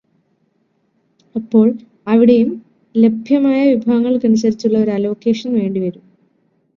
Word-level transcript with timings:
അപ്പോൾ, 1.35 1.67
അവിടെയും 2.07 2.49
ലഭ്യമായ 2.95 3.73
വിഭവങ്ങൾക്കനുസരിച്ചുള്ള 3.73 4.77
ഒരു 4.77 4.91
അലോക്കേഷൻ 4.91 5.53
വേണ്ടി 5.53 5.79
വരും. 5.79 6.05